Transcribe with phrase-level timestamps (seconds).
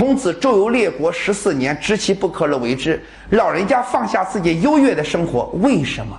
[0.00, 3.04] 孔子周游列国十四年，知其不可而为之。
[3.32, 6.18] 老人家放下自己优越的生活，为什么？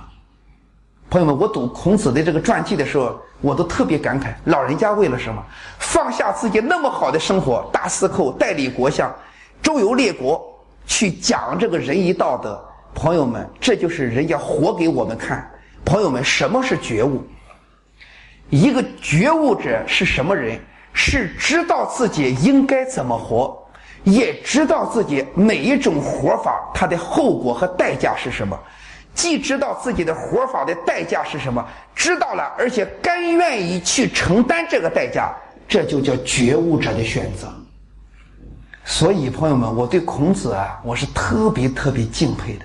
[1.10, 5.44] 朋友们，我读孔子的这个传记的时候，我都特别感慨，老人家为了什么
[5.80, 9.12] 放下自己那么好的生活，大司寇代理国相，
[9.60, 10.40] 周游列国
[10.86, 12.64] 去讲这个仁义道德。
[12.94, 15.50] 朋友们，这就是人家活给我们看。
[15.84, 17.20] 朋友们，什么是觉悟？
[18.48, 20.56] 一个觉悟者是什么人？
[20.94, 23.61] 是知道自己应该怎么活，
[24.04, 28.58] 也知道自己每一种活法它的后果和代价是什么。
[29.14, 31.62] 既知道自己的活法的代价是什么，
[31.94, 35.30] 知道了，而且甘愿意去承担这个代价，
[35.68, 37.52] 这就叫觉悟者的选择。
[38.84, 42.64] 所以，朋友们，我对孔子啊，我是特别特别敬佩的。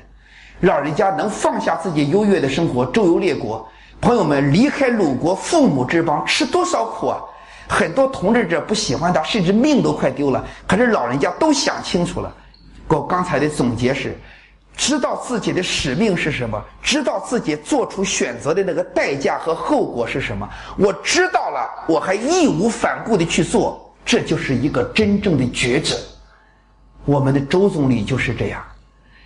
[0.62, 3.68] 老人家能放下自己优越的生活，周游列国。
[4.00, 7.20] 朋友们，离开鲁国父母之邦，吃多少苦啊！
[7.68, 10.46] 很多统治者不喜欢他，甚至命都快丢了。
[10.68, 12.34] 可是老人家都想清楚了。
[12.88, 14.18] 我刚才的总结是。
[14.80, 20.48] 知道自己的使命是什么，知道自己做出选择的那个代价和后果是什么。
[20.78, 25.98] 我知道了，我还义无反顾的去做，这就是一个真正的抉择。
[27.06, 28.64] 我们的周总理就是这样。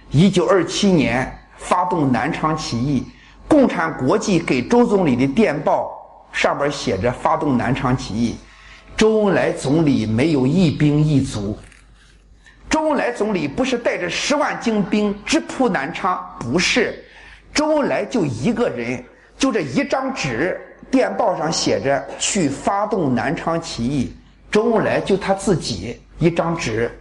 [0.09, 3.05] 一九二七年发动南昌起义，
[3.45, 6.00] 共产国际给周总理的电报
[6.31, 8.35] 上边写着发动南昌起义，
[8.95, 11.57] 周恩来总理没有一兵一卒。
[12.69, 17.03] 周恩来总理不是带着十万精兵直扑南昌，不是，
[17.53, 19.03] 周恩来就一个人，
[19.37, 20.59] 就这一张纸，
[20.89, 24.15] 电报上写着去发动南昌起义。
[24.49, 26.91] 周恩来就他自己一张纸，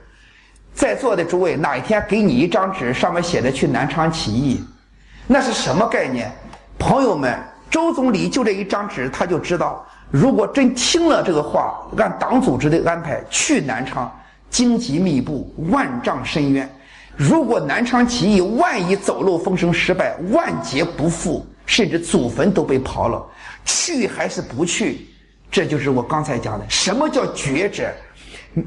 [0.74, 4.64] 在座的诸位，哪一天给你一张纸，上面写着去南昌起义，
[5.26, 6.30] 那是什么概念？
[6.78, 7.38] 朋友们，
[7.70, 14.12] 周总理就这一张纸，他就知道，如果真听了这个话，按党组织的安排去南昌。
[14.50, 16.68] 荆棘密布，万丈深渊。
[17.14, 23.24] 如果南昌起义万一走漏风声失败，万劫不复，甚至祖坟都被刨了，
[23.64, 25.06] 去还是不去？
[25.52, 27.92] 这就是我刚才讲的，什么叫抉择？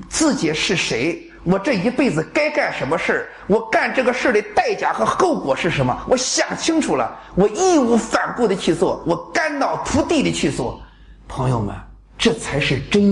[0.08, 1.22] 自己是谁？
[1.44, 3.30] 我这一辈子该干什么事儿？
[3.48, 5.98] 我干这个事儿的代价和后果是什么？
[6.08, 10.82] 我想清楚了，我义无反顾的去做，我肝脑涂地的去做。
[11.28, 11.76] 朋友们，
[12.18, 13.12] 这才是真。